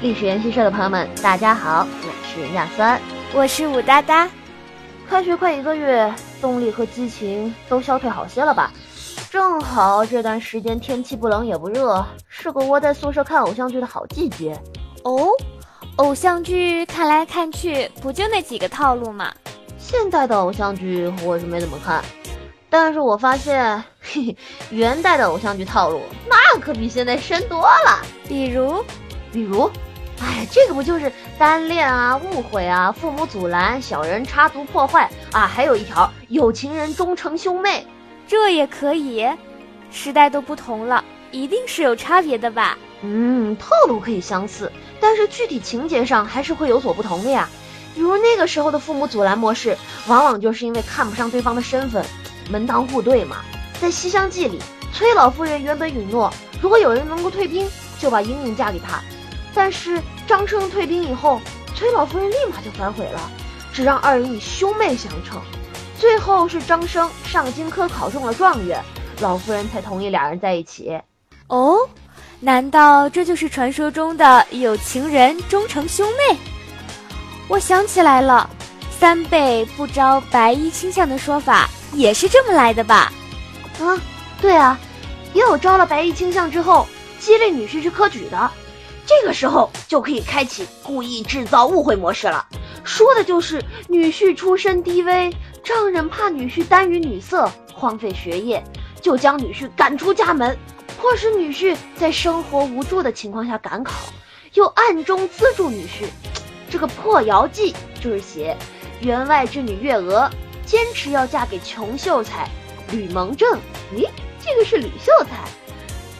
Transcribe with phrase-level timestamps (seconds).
[0.00, 3.00] 历史研习社的朋友们，大家好，我是亚酸，
[3.34, 4.30] 我是武哒哒。
[5.10, 8.72] 开学快一个月，动力和激情都消退好些了吧？
[9.28, 14.56] 正好这段时间天气不冷也不热，是个窝在宿舍看偶像剧的好季节。
[15.02, 15.26] 哦，
[15.96, 19.34] 偶像剧看来看去不就那几个套路吗？
[19.78, 22.04] 现在的偶像剧我是没怎么看，
[22.70, 24.36] 但是我发现，嘿嘿，
[24.70, 28.06] 元代的偶像剧套路那可比现在深多了。
[28.28, 28.80] 比如，
[29.32, 29.68] 比如。
[30.20, 35.46] 哎，这个不就是单恋啊、误会啊、父母阻拦、小人插足破坏啊？
[35.46, 37.86] 还有一条，有情人终成兄妹，
[38.26, 39.26] 这也可以。
[39.90, 42.76] 时代都不同了，一定是有差别的吧？
[43.02, 47.48] 嗯，套路可以相似，但是具体情节上还是会有所不同的呀。
[47.94, 49.76] 比如那个时候的父母阻拦模式，
[50.08, 52.04] 往往就是因为看不上对方的身份，
[52.50, 53.36] 门当户对嘛。
[53.80, 54.58] 在《西厢记》里，
[54.92, 59.00] 崔老夫人原本允诺，如果有人能够退兵，就把莺莺嫁给他。
[59.58, 61.40] 但是张生退兵以后，
[61.74, 63.20] 崔老夫人立马就反悔了，
[63.72, 65.42] 只让二人以兄妹相称。
[65.98, 68.80] 最后是张生上京科考中了状元，
[69.20, 70.96] 老夫人才同意俩人在一起。
[71.48, 71.76] 哦，
[72.38, 76.38] 难道这就是传说中的有情人终成兄妹？
[77.48, 78.48] 我想起来了，
[78.96, 83.12] 三辈不招白衣卿相的说法也是这么来的吧？
[83.80, 83.98] 啊，
[84.40, 84.78] 对啊，
[85.34, 86.86] 也有招了白衣卿相之后
[87.18, 88.50] 激励女婿去科举的。
[89.08, 92.46] 这个时候就可以开启故意制造误会模式了，
[92.84, 95.34] 说的就是女婿出身低微，
[95.64, 98.62] 丈人怕女婿耽于女色，荒废学业，
[99.00, 100.54] 就将女婿赶出家门，
[101.00, 103.94] 迫使女婿在生活无助的情况下赶考，
[104.52, 106.04] 又暗中资助女婿。
[106.68, 108.54] 这个破窑记就是写
[109.00, 110.30] 员外之女月娥
[110.66, 112.46] 坚持要嫁给穷秀才
[112.92, 113.58] 吕蒙正，
[113.96, 114.06] 咦，
[114.44, 115.48] 这个是吕秀才，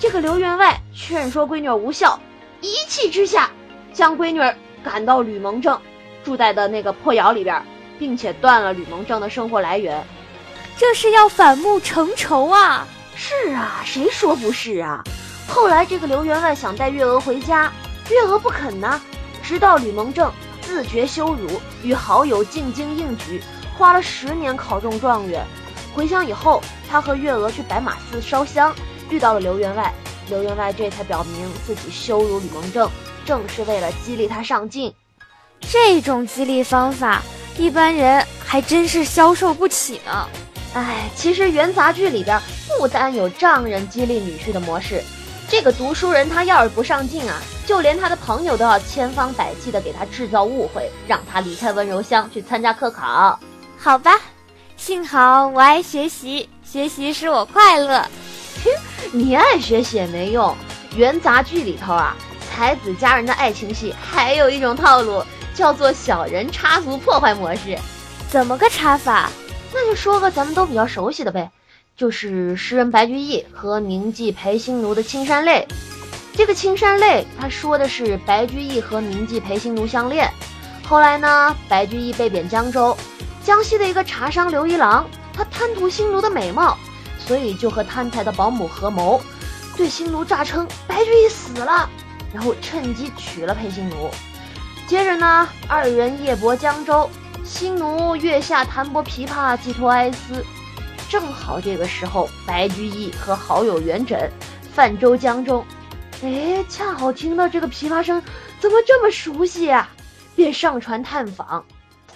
[0.00, 2.18] 这个刘员外劝说闺女无效。
[2.62, 3.50] 一气之下，
[3.92, 5.78] 将闺女儿赶到吕蒙正
[6.24, 7.60] 住在的那个破窑里边，
[7.98, 10.02] 并且断了吕蒙正的生活来源，
[10.78, 12.86] 这是要反目成仇啊！
[13.16, 15.02] 是啊，谁说不是啊？
[15.48, 17.70] 后来这个刘员外想带月娥回家，
[18.08, 19.00] 月娥不肯呢，
[19.42, 23.42] 直到吕蒙正自觉羞辱，与好友进京应举，
[23.76, 25.44] 花了十年考中状元。
[25.92, 28.72] 回乡以后，他和月娥去白马寺烧香，
[29.10, 29.92] 遇到了刘员外。
[30.28, 32.90] 刘员外这才表明自己羞辱吕蒙正，
[33.24, 34.92] 正是为了激励他上进。
[35.60, 37.22] 这种激励方法，
[37.56, 40.28] 一般人还真是消受不起呢。
[40.74, 42.40] 哎，其实元杂剧里边
[42.78, 45.02] 不单有丈人激励女婿的模式，
[45.48, 53.38] 这个读书人他要是不上进啊，就连他的朋友都要千方百计的给他制造误会，让他离开温柔乡去参加科考。
[53.78, 54.18] 好吧，
[54.76, 58.00] 幸好我爱学习，学习使我快乐。
[58.64, 58.70] 哼
[59.14, 60.56] 你爱学习也没用。
[60.96, 62.16] 元杂剧里头啊，
[62.48, 65.22] 才子佳人的爱情戏还有一种套路，
[65.54, 67.78] 叫做小人插足破坏模式。
[68.28, 69.30] 怎么个插法？
[69.74, 71.50] 那就说个咱们都比较熟悉的呗，
[71.94, 75.66] 就是诗人白居易和名妓裴心奴的《青山泪》。
[76.34, 80.30] 这个《青山泪》，他说的是白居易和名妓裴心奴相恋。
[80.88, 82.96] 后来呢，白居易被贬江州，
[83.44, 86.78] 江西的一个茶商刘一郎，他贪图心奴的美貌。
[87.26, 89.20] 所以就和贪财的保姆合谋，
[89.76, 91.88] 对新奴诈称白居易死了，
[92.34, 94.10] 然后趁机娶了裴新奴。
[94.86, 97.08] 接着呢，二人夜泊江州，
[97.44, 100.44] 新奴月下弹拨琵琶寄托哀思。
[101.08, 104.28] 正好这个时候，白居易和好友元稹
[104.74, 105.64] 泛舟江中，
[106.22, 108.22] 哎，恰好听到这个琵琶声，
[108.60, 109.88] 怎么这么熟悉啊？
[110.34, 111.64] 便上船探访，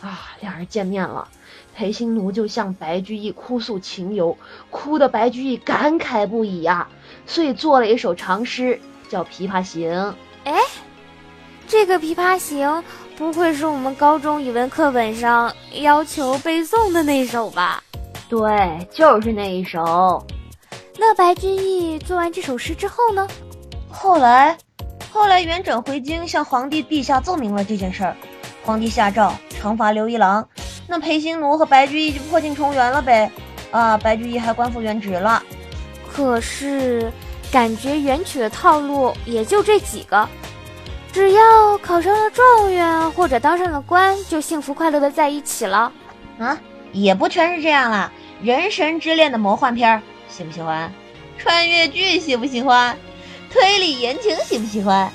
[0.00, 1.28] 啊，两人见面了。
[1.76, 4.38] 裴心奴就向白居易哭诉情由，
[4.70, 6.88] 哭的白居易感慨不已呀，
[7.26, 9.90] 所以做了一首长诗，叫《琵琶行》。
[10.44, 10.58] 哎，
[11.68, 12.66] 这个《琵琶行》
[13.18, 17.82] 不会是我们高中语文课本上要求背诵的那首吧？
[18.26, 20.26] 对，就是那一首。
[20.98, 23.28] 那白居易做完这首诗之后呢？
[23.90, 24.56] 后来，
[25.12, 28.16] 后来元稹回京向皇帝陛下奏明了这件事儿，
[28.64, 30.48] 皇帝下诏惩罚刘一郎。
[30.88, 33.30] 那裴行奴和白居易就破镜重圆了呗，
[33.70, 35.42] 啊，白居易还官复原职了。
[36.10, 37.12] 可是
[37.50, 40.28] 感觉元曲的套路也就这几个，
[41.12, 45.92] 只要考上了状元或者当上了官，就幸福快乐的在一起了。
[46.38, 46.58] 啊，
[46.92, 48.10] 也不全是这样啦。
[48.42, 50.92] 人神之恋的魔幻片喜不喜欢？
[51.38, 52.96] 穿越剧喜不喜欢？
[53.50, 55.10] 推理言情喜不喜欢？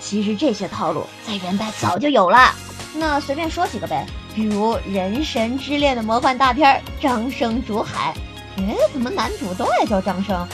[0.00, 2.52] 其实这些套路在元代早就有了。
[2.94, 4.06] 那随便说几个呗。
[4.34, 8.14] 比如人神之恋的魔幻大片《张生竹海》，
[8.60, 10.46] 哎，怎么男主都爱叫张生？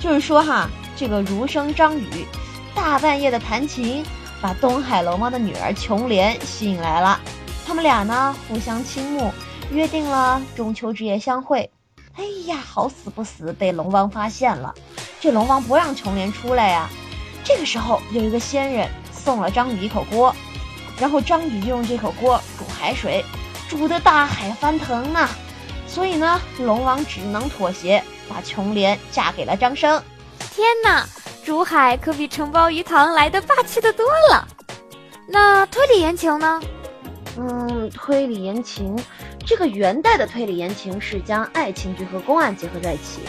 [0.00, 2.26] 就是说哈，这个儒生张宇，
[2.74, 4.04] 大半夜的弹琴，
[4.40, 7.20] 把东海龙王的女儿琼莲吸引来了。
[7.66, 9.32] 他们俩呢互相倾慕，
[9.70, 11.70] 约定了中秋之夜相会。
[12.14, 14.74] 哎呀，好死不死被龙王发现了。
[15.20, 16.88] 这龙王不让琼莲出来呀。
[17.44, 20.34] 这个时候有一个仙人送了张宇一口锅，
[20.98, 23.24] 然后张宇就用这口锅煮海水，
[23.68, 25.28] 煮的大海翻腾啊。
[25.86, 30.02] 所以呢，龙王只能妥协，把琼莲嫁给了张生。
[30.38, 31.06] 天哪，
[31.44, 34.46] 竹海可比承包鱼塘来的霸气的多了。
[35.28, 36.60] 那推理言情呢？
[37.38, 38.96] 嗯，推理言情，
[39.44, 43.20] 这个元代的推理言情是将爱情剧和公案结合在一起，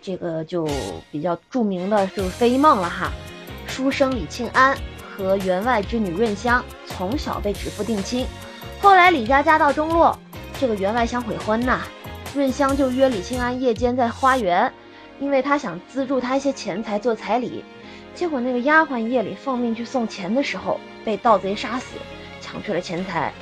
[0.00, 0.68] 这个就
[1.10, 3.10] 比较著名的就是飞梦了哈。
[3.66, 4.76] 书生李庆安
[5.16, 6.64] 和员外之女润香
[7.00, 8.26] 从小被指腹定亲，
[8.82, 10.14] 后来李家家道中落，
[10.60, 11.80] 这个员外想悔婚呐，
[12.34, 14.70] 润香就约李庆安夜间在花园，
[15.18, 17.64] 因为他想资助他一些钱财做彩礼，
[18.14, 21.96] 结果那个丫鬟夜里奉命去送钱的时候被盗贼杀死。
[22.42, 23.32] 抢去了钱财，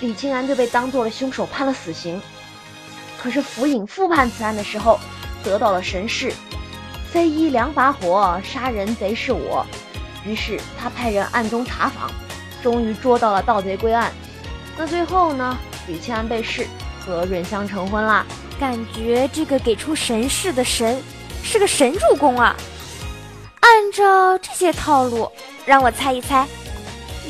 [0.00, 2.18] 李清安就被当做了凶手，判了死刑。
[3.22, 4.98] 可是府尹复判此案的时候，
[5.42, 6.32] 得到了神示，
[7.12, 9.66] 非一两把火，杀人贼是我。
[10.24, 12.10] 于是他派人暗中查访，
[12.64, 14.10] 终于捉到了盗贼归案。
[14.74, 15.58] 那最后呢？
[15.86, 16.66] 李清安被释，
[17.04, 18.24] 和润香成婚啦。
[18.58, 21.02] 感觉这个给出神示的神
[21.42, 22.56] 是个神助攻啊！
[23.60, 25.30] 按照这些套路，
[25.66, 26.46] 让我猜一猜。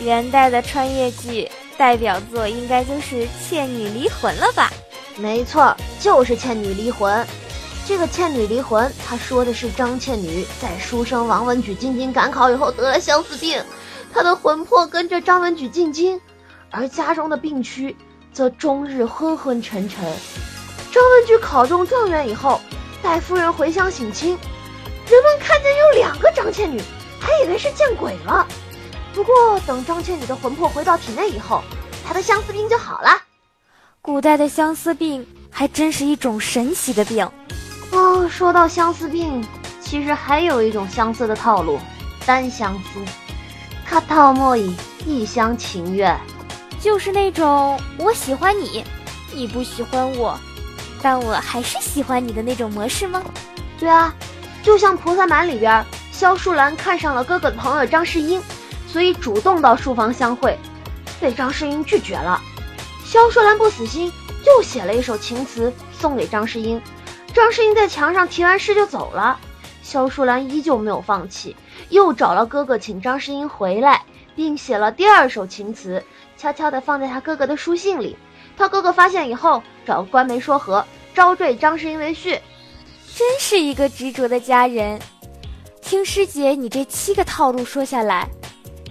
[0.04, 4.70] 元代的穿越剧代表作应该就是《倩女离魂》了吧？
[5.16, 7.12] 没错，就是《倩女离魂》。
[7.86, 13.60] 这个《倩女离魂》，他说的是张倩女在书生王文举进京赶考以后得了相思病，
[14.14, 16.20] 她的魂魄跟着张文举进京，
[16.70, 17.96] 而家中的病区
[18.32, 20.04] 则终日昏昏沉沉。
[20.92, 22.60] 张文举考中状元以后，
[23.02, 26.80] 带夫人回乡省亲，人们看见有两个张倩女，
[27.20, 28.46] 还以为是见鬼了。
[29.12, 31.60] 不过，等张倩女的魂魄回到体内以后，
[32.06, 33.20] 她的相思病就好了。
[34.00, 37.28] 古代的相思病还真是一种神奇的病。
[37.90, 39.44] 哦，说到相思病，
[39.80, 41.80] 其实还有一种相思的套路——
[42.24, 43.00] 单相思。
[43.94, 44.74] 卡套莫以
[45.06, 46.18] 一厢情愿，
[46.80, 48.82] 就是那种我喜欢你，
[49.32, 50.36] 你不喜欢我，
[51.00, 53.22] 但我还是喜欢你的那种模式吗？
[53.78, 54.12] 对啊，
[54.64, 58.42] 就像《菩萨蛮》里边，萧淑兰看上了哥哥的朋友张世英。
[58.88, 60.58] 所以主动到书房相会，
[61.20, 62.42] 被张世英拒绝了。
[63.04, 64.12] 萧淑兰不死心，
[64.44, 66.82] 又写了一首情词送给张世英。
[67.32, 69.38] 张世英在墙上题完诗就走了。
[69.84, 71.54] 萧淑兰依旧没有放弃，
[71.90, 74.02] 又找了哥哥请张世英回来，
[74.34, 76.02] 并写了第二首情词，
[76.38, 78.16] 悄悄地放在他哥哥的书信里。
[78.56, 80.84] 他哥哥发现以后，找官媒说和，
[81.14, 82.40] 招赘张世英为婿。
[83.14, 84.98] 真是一个执着的家人。
[85.82, 88.28] 听师姐你这七个套路说下来。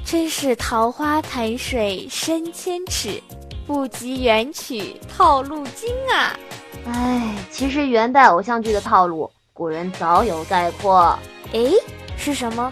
[0.05, 3.19] 真是桃花潭水深千尺，
[3.65, 6.37] 不及元曲套路精啊！
[6.85, 11.17] 哎，其实元代偶像剧的套路，古人早有概括。
[11.51, 11.73] 诶，
[12.17, 12.71] 是什么？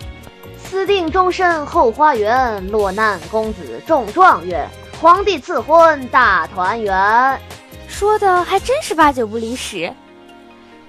[0.57, 4.67] 私定终身后花园，落难公子中状元，
[4.99, 7.39] 皇帝赐婚大团圆。
[7.87, 9.93] 说的还真是八九不离十。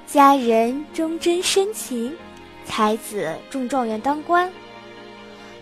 [0.06, 2.17] 佳人忠贞深情，
[2.64, 4.50] 才子中状元当官。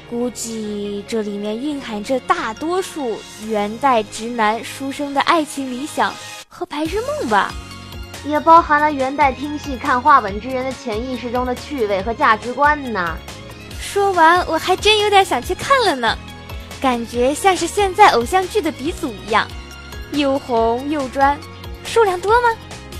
[0.08, 3.16] 估计这里面蕴含着大多数
[3.46, 6.12] 元代直男书生的爱情理想
[6.48, 7.52] 和白日梦吧，
[8.24, 13.16] 也包含了元代听戏看话本之人的潜意识中的趣味和价值观呢。
[13.80, 16.16] 说完，我还真有点想去看了呢，
[16.80, 19.48] 感觉像是现在偶像剧的鼻祖一样，
[20.12, 21.38] 又红又专。
[21.84, 22.48] 数量多吗？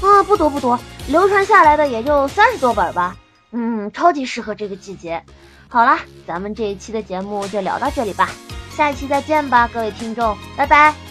[0.01, 3.15] 啊，不多不多，流传下来的也就三十多本吧。
[3.53, 5.23] 嗯，超级适合这个季节。
[5.69, 8.31] 好啦，咱们这一期的节目就聊到这里吧，
[8.75, 11.10] 下一期再见吧，各位听众，拜拜。